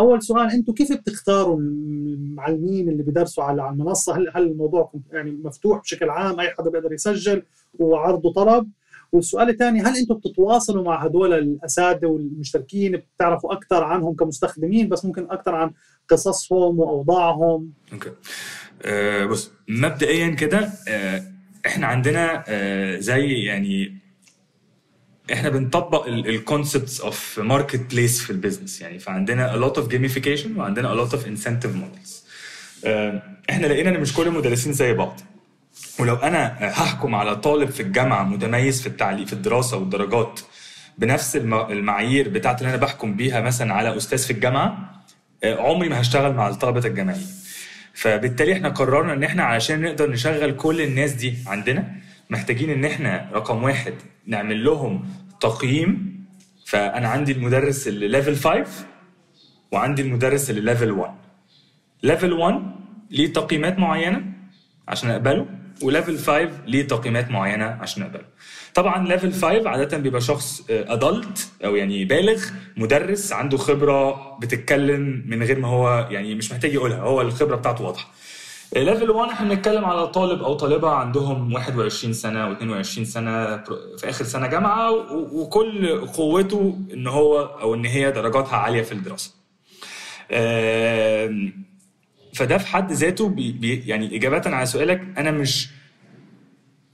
[0.00, 5.80] أول سؤال أنتم كيف بتختاروا المعلمين اللي بيدرسوا على المنصة؟ هل هل الموضوع يعني مفتوح
[5.80, 7.42] بشكل عام؟ أي حدا بيقدر يسجل؟
[7.78, 8.70] وعرض وطلب
[9.12, 15.30] والسؤال الثاني هل أنتم بتتواصلوا مع هدول الأساتذة والمشتركين؟ بتعرفوا أكثر عنهم كمستخدمين بس ممكن
[15.30, 15.70] أكثر عن
[16.08, 18.10] قصصهم وأوضاعهم؟ okay.
[18.82, 21.22] آه بص مبدئيا كده آه
[21.66, 23.98] إحنا عندنا آه زي يعني
[25.32, 30.56] إحنا بنطبق ال concepts of marketplace في ال business يعني فعندنا a lot of gamification
[30.56, 32.10] وعندنا a lot of incentive models.
[32.84, 35.20] آه إحنا لقينا إن مش كل المدرسين زي بعض.
[35.98, 40.40] ولو أنا هحكم على طالب في الجامعة متميز في التعليم في الدراسة والدرجات
[40.98, 44.94] بنفس الم- المعايير بتاعت اللي أنا بحكم بيها مثلا على أستاذ في الجامعة
[45.44, 47.26] آه، عمري ما هشتغل مع الطلبة الجامعيين
[48.00, 51.92] فبالتالي إحنا قررنا ان إحنا علشان نقدر نشغل كل الناس دي عندنا
[52.30, 53.94] محتاجين ان إحنا رقم واحد
[54.26, 55.08] نعمل لهم
[55.40, 56.18] تقييم.
[56.66, 58.64] فأنا عندي المدرس اللي ليفل 5
[59.72, 61.14] وعندي المدرس اللي level 1
[62.02, 62.62] level 1
[63.10, 64.22] ليه تقييمات معينة
[64.88, 65.46] عشان أقبله
[65.82, 68.24] و level 5 ليه تقييمات معينة عشان أقبله
[68.74, 72.44] طبعا level 5 عادة بيبقى شخص adult أو يعني بالغ
[72.76, 77.84] مدرس عنده خبرة بتتكلم من غير ما هو يعني مش محتاج يقولها هو الخبرة بتاعته
[77.84, 78.08] واضحة
[78.76, 83.56] level 1 إحنا بنتكلم على طالب أو طالبة عندهم 21 سنة و22 سنة
[83.98, 89.34] في آخر سنة جامعة وكل قوته إن هو أو إن هي درجاتها عالية في الدراسة.
[92.34, 95.68] فده في حد ذاته بي بي يعني إجابة على سؤالك أنا مش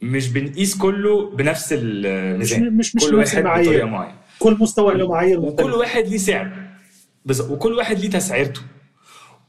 [0.03, 3.43] مش بنقيس كله بنفس الميزان مش- مش كل واحد.
[3.63, 6.51] بطريقة معينة كل مستوى له معايير وكل واحد ليه سعر.
[7.51, 8.61] وكل واحد ليه تسعيرته.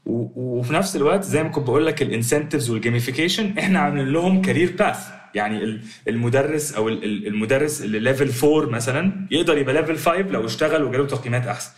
[0.06, 4.42] وفي نفس الوقت زي ما كنت بقول لك ال incentives وال gamification إحنا عاملين لهم
[4.42, 4.98] career path
[5.34, 10.16] يعني ال- المدرس أو ال- ال- المدرس اللي level 4 مثلا يقدر يبقى level 5
[10.30, 11.70] لو اشتغل وجاله تقييمات أحسن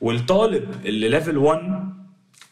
[0.00, 1.92] والطالب اللي level 1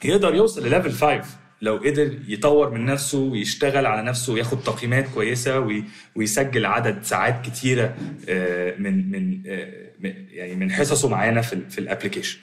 [0.04, 1.22] يقدر يوصل ل level 5
[1.62, 5.84] لو قدر يطور من نفسه ويشتغل على نفسه وياخد تقييمات كويسة وي-
[6.16, 7.94] ويسجل عدد ساعات كتيرة
[8.28, 12.38] آه، من من آه، من- يعني من حصصه معانا في في ال application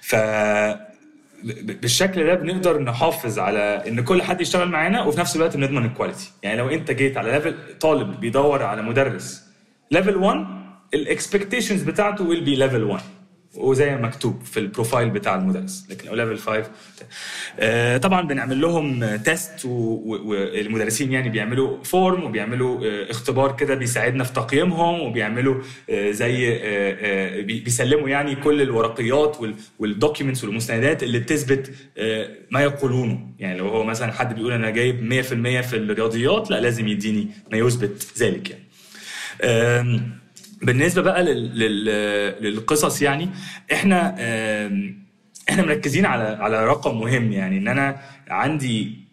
[0.00, 0.14] ف
[1.64, 5.90] بالشكل ده بنقدر نحافظ على إن كل حد يشتغل معانا وفي نفس الوقت بنضمن ال
[5.90, 9.42] quality يعني لو أنت جيت على level طالب بيدور على مدرس
[9.90, 10.46] level 1
[10.94, 13.02] ال expectations بتاعته will be level 1
[13.54, 15.86] وزي ما مكتوب في ال profile بتاع المدرس.
[15.90, 16.70] لكن لو level 5
[17.60, 24.32] آه، طبعا بنعمل لهم test والمدرسين يعني بيعملوا form وبيعملوا آه، اختبار كده بيساعدنا في
[24.32, 26.58] تقييمهم وبيعملوا آه، زي
[27.42, 29.36] بي- بيسلموا يعني كل الورقيات
[29.78, 31.70] وال documents والمستندات اللي بتثبت
[32.50, 33.28] ما يقولونه.
[33.38, 37.58] يعني لو هو مثلا حد بيقول أنا جايب 100% في الرياضيات لا لازم يديني ما
[37.58, 38.62] يثبت ذلك يعني.
[40.62, 41.58] بالنسبة بقى لل...
[41.58, 41.84] لل...
[42.44, 43.30] للقصص يعني
[43.72, 44.14] إحنا
[45.50, 49.08] إحنا مركزين على على رقم مهم يعني ان أنا عندي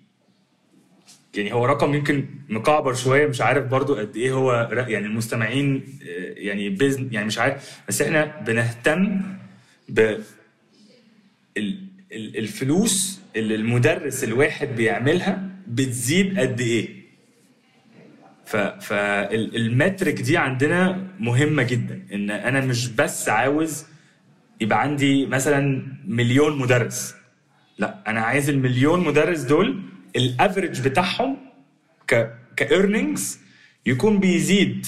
[1.36, 6.34] يعني هو رقم يمكن مكعبر شوية مش عارف برضو قد إيه هو يعني المستمعين آه،
[6.38, 9.22] يعني بيزن يعني مش عارف بس إحنا بنهتم
[9.90, 10.00] ب
[11.58, 17.05] ال- ال- الفلوس اللي المدرس الواحد بيعملها بتزيد قد إيه.
[18.46, 23.86] فال metric دي عندنا مهمة جدا إن أنا مش بس عاوز
[24.62, 27.16] يبقى عندي مثلا مليون مدرس.
[27.80, 29.82] لا أنا عايز المليون مدرس دول
[30.16, 31.38] ال average بتاعهم
[32.08, 33.40] ك ك earnings
[33.86, 34.88] يكون بيزيد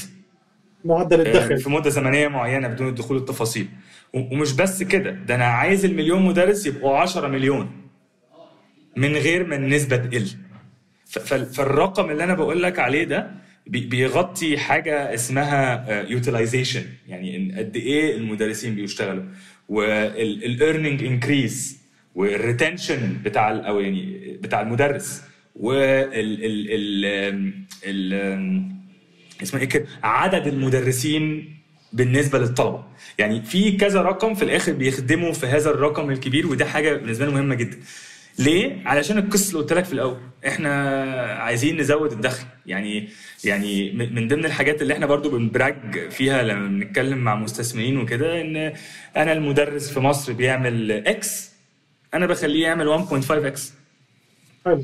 [0.85, 1.57] معدل آه، الدخل.
[1.57, 3.67] في مدة زمنية معينة بدون الدخول التفاصيل.
[4.13, 7.71] ومش بس كده ده أنا عايز المليون مدرس يبقوا 10 مليون
[8.95, 10.27] من غير ما النسبة تقل.
[11.25, 13.31] فالرقم اللي أنا بقول لك عليه ده
[13.69, 19.23] بيغطي حاجة اسمها utilization يعني إن قد إيه المدرسين بيشتغلوا.
[19.69, 21.77] وال earning increase
[22.15, 25.21] وال retention بتاع أو يعني بتاع المدرس.
[25.55, 28.77] وال ال ال ال
[29.43, 31.53] اسمه إيه عدد المدرسين
[31.93, 32.83] بالنسبة للطلبة.
[33.19, 37.33] يعني في كذا رقم في الآخر بيخدموا في هذا الرقم الكبير وده حاجة بالنسبة لنا
[37.35, 37.77] مهمة جدا.
[38.39, 40.17] ليه؟ علشان القصة اللي قلت لك في الأول.
[40.47, 40.71] إحنا
[41.39, 42.45] عايزين نزود الدخل.
[42.65, 43.09] يعني
[43.43, 47.97] يعني من من ضمن الحاجات اللي إحنا برضو بن brag فيها لما بنتكلم مع مستثمرين
[47.97, 48.73] وكده إن
[49.17, 51.51] أنا المدرس في مصر بيعمل X
[52.13, 53.73] أنا بخليه يعمل 1.5 X
[54.65, 54.83] حلو.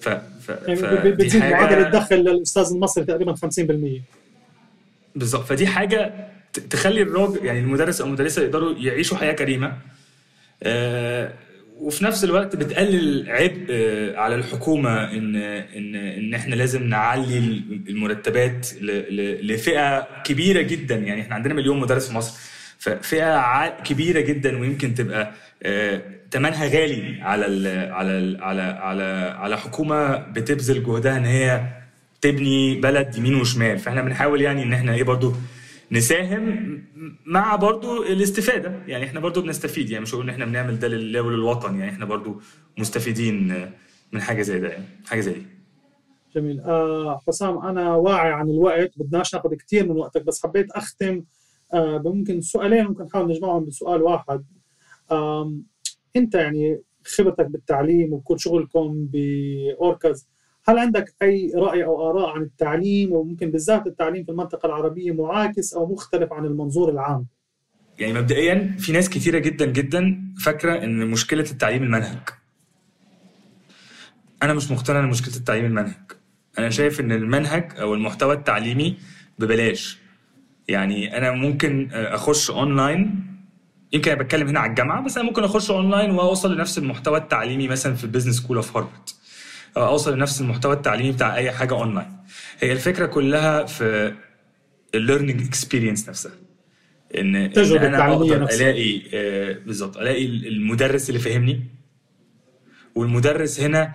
[0.00, 4.00] ف ف يعني بتزيد حاجة- معدل الدخل للأستاذ المصري تقريبا 50%
[5.16, 5.44] بالظبط.
[5.44, 6.28] فدي حاجة
[6.70, 9.78] تخلي الراجل يعني المدرس أو المدرسة يقدروا يعيشوا حياة كريمة.
[10.62, 11.32] آه،
[11.80, 17.38] وفي نفس الوقت بتقلل عبء آه، على الحكومة إن إن إن إحنا لازم نعلي
[17.88, 18.68] المرتبات
[19.42, 20.94] لفئة كبيرة جدا.
[20.96, 22.38] يعني إحنا عندنا مليون مدرس في مصر
[22.78, 27.44] ففئة كبيرة جدا ويمكن تبقى آه، ثمنها غالي على
[27.92, 31.60] على على على على حكومة بتبذل جهدها إن هي
[32.20, 33.78] تبني بلد يمين وشمال.
[33.78, 35.34] فإحنا بنحاول يعني إن إحنا إيه برضو
[35.92, 36.82] نساهم
[37.26, 38.82] مع برضو الاستفادة.
[38.86, 42.04] يعني إحنا برضو بنستفيد يعني مش هقول إن إحنا بنعمل ده لله وللوطن يعني إحنا
[42.04, 42.40] برضو
[42.78, 43.66] مستفيدين
[44.12, 45.46] من حاجة زي ده يعني حاجة زي دي.
[46.34, 46.60] جميل.
[46.60, 51.24] آه حسام أنا واعي عن الوقت بدناش ناخذ كثير من وقتك بس حبيت أختم
[51.74, 54.44] آه ممكن سؤالين ممكن نحاول نجمعهم بسؤال واحد.
[55.12, 55.62] آم
[56.16, 60.28] أنت يعني خبرتك بالتعليم وكل شغلكم باوركاز
[60.68, 65.74] هل عندك أي رأي أو آراء عن التعليم وممكن بالذات التعليم في المنطقة العربية معاكس
[65.74, 67.26] أو مختلف عن المنظور العام؟
[67.98, 72.18] يعني مبدئيا في ناس كتيره جدا جدا فاكرة إن مشكلة التعليم المنهج.
[74.42, 76.12] أنا مش مقتنع إن مشكلة التعليم المنهج.
[76.58, 78.96] أنا شايف إن المنهج أو المحتوى التعليمي
[79.38, 79.98] ببلاش.
[80.68, 83.26] يعني أنا ممكن أخش اونلاين
[83.92, 87.68] يمكن أنا بتكلم هنا على الجامعة بس أنا ممكن أخش اونلاين وأوصل لنفس المحتوى التعليمي
[87.68, 89.08] مثلا في ال business school of Harvard
[89.76, 92.08] أوصل لنفس المحتوى التعليمي بتاع أي حاجة اونلاين
[92.60, 94.12] هي الفكرة كلها في
[94.94, 96.32] ال learning experience نفسها.
[97.18, 98.70] إن التجربة أنا أقدر نفسها.
[98.70, 101.64] ألاقي آه، بالظبط ألاقي المدرس اللي فهمني.
[102.94, 103.92] والمدرس هنا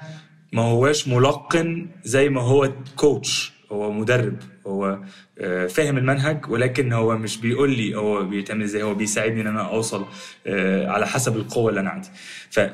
[0.54, 5.00] ما هواش ملقن زي ما هو coach هو مدرب هو
[5.40, 9.62] آه، فاهم المنهج ولكن هو مش بيقول لي هو بيتعمل إزاي هو بيساعدني إن أنا
[9.62, 10.06] أوصل
[10.48, 12.10] آه، على حسب القوة اللي أنا عندي.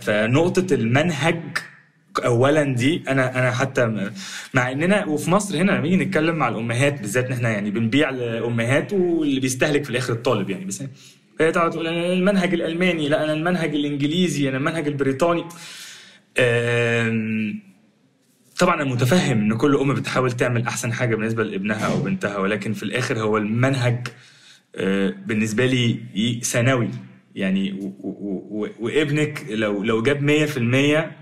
[0.02, 1.58] فنقطة المنهج
[2.20, 4.12] اولا دي أنا أنا حتى
[4.54, 8.10] مع إننا وفي مصر هنا لما نيجي نتكلم مع الأمهات بالذات إن إحنا يعني بنبيع
[8.10, 10.84] لأمهات واللي بيستهلك في الآخر الطالب يعني بس
[11.40, 15.44] هي تقعد تقول أنا المنهج الألماني لا أنا المنهج الإنجليزي أنا المنهج البريطاني.
[18.60, 22.74] طبعا أنا متفهم إن كل أم بتحاول تعمل أحسن حاجة بالنسبة لابنها أو بنتها ولكن
[22.74, 24.08] في الآخر هو المنهج
[24.76, 26.00] آه، بالنسبة لي
[26.44, 26.90] ثانوي.
[27.38, 27.94] يعني
[28.80, 30.48] وابنك لو لو جاب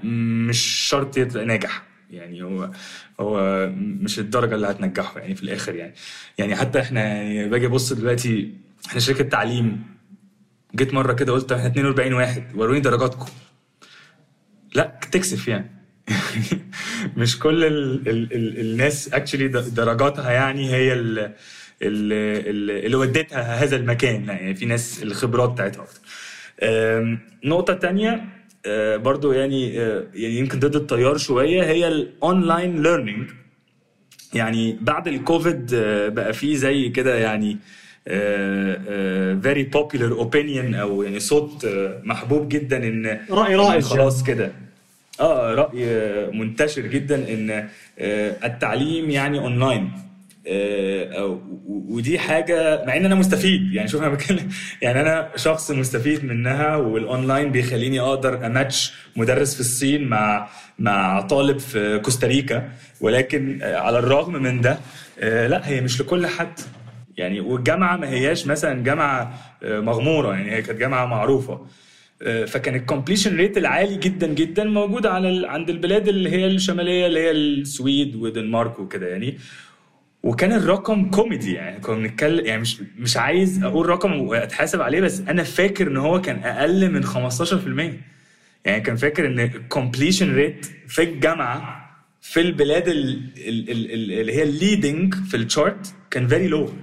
[0.04, 1.84] 100% مش شرط يبقى ناجح.
[2.10, 2.72] يعني هو
[3.20, 5.94] هو مش الدرجة اللي هتنجحه يعني في الآخر يعني.
[6.38, 8.54] يعني حتى إحنا يعني باجي أبص دلوقتي
[8.88, 9.84] إحنا شركة تعليم
[10.76, 13.32] جيت مرة كده قلت إحنا 42 واحد وروني درجاتكم.
[14.76, 15.72] لا تكسف يعني.
[17.18, 21.34] مش كل ال ال ال الناس اكشلي درجاتها يعني هي ال ال
[21.82, 24.26] ال اللي ودتها هذا المكان.
[24.26, 26.00] يعني في ناس الخبرات بتاعتها أكتر.
[26.64, 28.26] أم، نقطة تانية
[28.66, 33.30] أه، برضو يعني أه، يعني يمكن ضد التيار شوية هي ال online learning
[34.34, 37.58] يعني بعد الكوفيد آه، بقى فيه زي كده يعني
[38.08, 43.20] آه، آه، very popular opinion أو يعني صوت آه، محبوب جدا إن إن
[43.60, 44.52] رائج خلاص كده.
[45.20, 47.68] آه رأي آه، منتشر جدا إن
[48.00, 50.15] آه، التعليم يعني اونلاين آه،
[51.68, 53.74] ودي حاجة مع إن أنا مستفيد.
[53.74, 54.50] يعني شوف أنا بتكلم
[54.82, 60.48] يعني أنا شخص مستفيد منها والأونلاين بيخليني أقدر أماتش مدرس في الصين مع
[60.80, 62.70] مع طالب في كوستاريكا
[63.02, 64.80] ولكن آه، على الرغم من ده
[65.20, 66.60] آه، لا هي مش لكل حد.
[67.18, 70.34] يعني والجامعة ما هياش مثلا جامعة آه، مغمورة.
[70.34, 71.66] يعني هي كانت جامعة معروفة.
[72.22, 77.06] آه، فكان ال completion rate العالي جدا جدا موجود على عند البلاد اللي هي الشمالية
[77.08, 79.08] اللي هي السويد ودنمارك وكده.
[79.08, 79.38] يعني
[80.26, 85.20] وكان الرقم كوميدي يعني كنا بنتكلم يعني مش مش عايز أقول رقم وأتحاسب عليه بس
[85.20, 87.94] أنا فاكر إن هو كان أقل من 15%
[88.66, 91.86] يعني كان فاكر إن ال completion rate في الجامعة
[92.22, 96.48] في البلاد ال- ال- ال- ال- اللي هي ال leading في ال chart كان very
[96.48, 96.74] low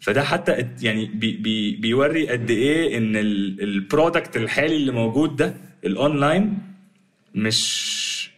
[0.00, 5.54] فده حتى يعني بي بي بيوري قد إيه إن ال product الحالي اللي موجود ده
[5.84, 6.58] الاونلاين
[7.34, 8.30] مش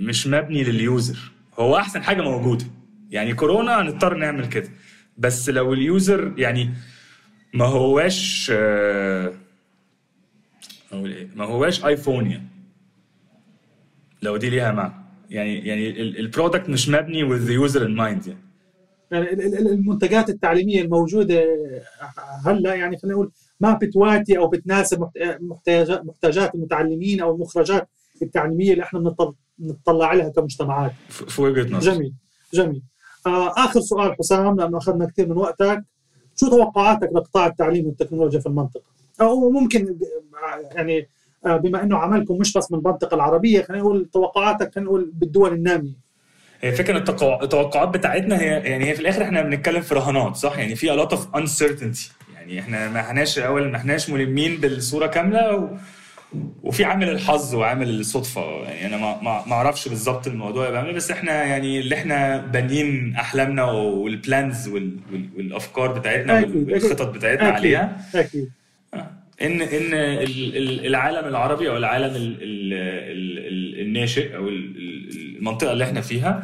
[0.00, 1.18] مش مبني لل user
[1.58, 2.64] هو أحسن حاجة موجودة.
[3.10, 4.68] يعني كورونا هنضطر نعمل كده.
[5.18, 6.70] بس لو ال user يعني
[7.54, 9.32] ما هواش آه،
[10.92, 12.48] أقول إيه ما هواش even يعني.
[14.22, 14.94] لو دي ليها معنى.
[15.30, 18.38] يعني يعني ال product مش مبني with the user in mind يعني.
[19.10, 21.44] يعني ال- ال- المنتجات التعليمية الموجودة
[22.46, 27.88] هلا يعني خلينا نقول ما بتواتي أو بتناسب محت- محتاجات محتاجات المتعلمين أو المخرجات
[28.22, 30.92] التعليمية اللي إحنا بنطل- بنطلع لها كمجتمعات.
[31.08, 32.14] في وجهة نظر جميل
[32.54, 32.76] جميل.
[32.76, 32.93] آه
[33.26, 35.84] آخر سؤال حسام لأنه أخذنا كثير من وقتك.
[36.36, 38.82] شو توقعاتك لقطاع التعليم والتكنولوجيا في المنطقة؟
[39.20, 39.96] أو ممكن
[40.72, 41.08] يعني
[41.46, 45.52] آه، بما إنه عملكم مش بس من المنطقة العربية خلينا نقول توقعاتك خلينا نقول بالدول
[45.52, 46.04] النامية.
[46.60, 50.74] هي التقو- التوقعات بتاعتنا هي يعني هي في الآخر إحنا بنتكلم في رهانات صح؟ يعني
[50.74, 52.12] في a lot of uncertainty.
[52.34, 55.68] يعني إحنا ما إحناش أول ما إحناش ملمين بالصورة كاملة و...
[56.62, 58.42] وفي عامل الحظ وعامل الصدفة.
[58.64, 63.16] يعني أنا ما أعرفش بالظبط الموضوع يبقى عامل إيه، بس إحنا يعني اللي إحنا بانيين
[63.16, 64.96] أحلامنا وال plans وال...
[65.12, 65.28] وال...
[65.36, 66.70] والأفكار بتاعتنا أكيد، أكيد.
[66.72, 67.96] والخطط بتاعتنا أكيد عليها.
[68.14, 68.50] أكيد.
[69.42, 74.76] ان إن ال- ال- العالم العربي أو العالم ال- ال- ال- ال- الناشئ أو ال-
[74.76, 76.42] ال- المنطقة اللي إحنا فيها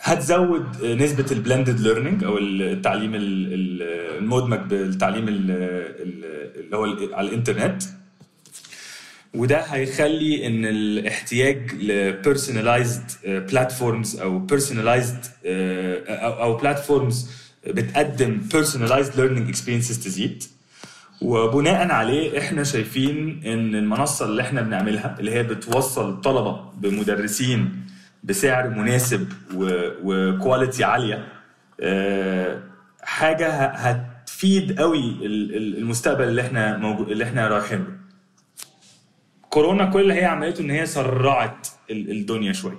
[0.00, 6.84] هتزود نسبة ال blended learning أو التعليم ال- ال- المدمج بالتعليم ال- ال- اللي هو
[7.14, 7.82] على الإنترنت.
[9.34, 17.30] وده هيخلي إن الاحتياج ل personalized platforms أو personalized أو أو platforms
[17.66, 20.44] بتقدم personalized learning experiences تزيد.
[21.22, 27.86] وبناء عليه إحنا شايفين إن المنصة اللي إحنا بنعملها اللي هي بتوصل طلبة بمدرسين
[28.24, 29.28] بسعر مناسب
[30.04, 31.28] و quality عالية
[31.80, 32.62] آه،
[33.02, 38.03] حاجة هتفيد قوي ال- ال- المستقبل اللي إحنا موجود اللي إحنا رايحين له
[39.54, 42.78] كورونا كل اللي هي عملته إن هي سرعت ال- الدنيا شوية.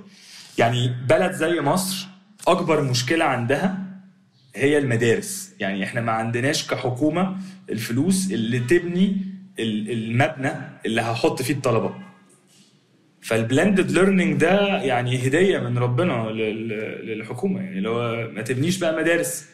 [0.57, 2.07] يعني بلد زي مصر
[2.47, 3.77] أكبر مشكلة عندها
[4.55, 5.53] هي المدارس.
[5.59, 7.37] يعني إحنا ما عندناش كحكومة
[7.69, 9.17] الفلوس اللي تبني
[9.59, 10.51] ال- المبنى
[10.85, 11.95] اللي هحط فيه الطلبة.
[13.21, 17.61] فال blended learning ده يعني هدية من ربنا لل- للحكومة.
[17.61, 19.45] يعني هو ما تبنيش بقى مدارس.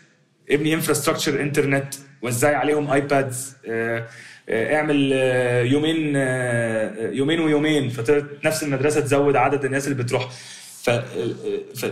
[0.52, 4.08] ابني infrastructure انترنت وزعي عليهم iPads آه،
[4.52, 7.90] اعمل آه، يومين آه، يومين ويومين.
[7.90, 10.30] فنفس المدرسة تزود عدد الناس اللي بتروح.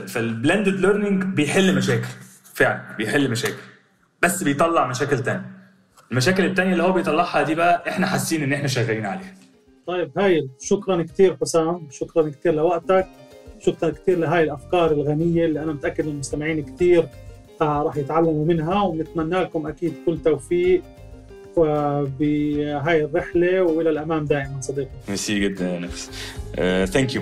[0.07, 2.07] فال blended learning بيحل مشاكل.
[2.53, 3.55] فعلا بيحل مشاكل.
[4.21, 5.45] بس بيطلع مشاكل تانية.
[6.11, 9.33] المشاكل التانية اللي هو بيطلعها دي بقى إحنا حاسين ان إحنا شغالين عليها.
[9.87, 11.87] طيب هايل شكرا كثير حسام.
[11.91, 13.07] شكرا كثير لوقتك.
[13.59, 17.07] شكرا كثير لهاي الأفكار الغنية اللي أنا متأكد إن المستمعين كثير
[17.61, 18.81] آه راح يتعلموا منها.
[18.81, 20.81] ونتمنى لكم أكيد كل توفيق.
[22.19, 24.89] بهاي الرحلة وإلى الأمام دائما صديقي.
[25.07, 26.09] ميرسي جدا يا نفس.
[26.91, 27.21] thank you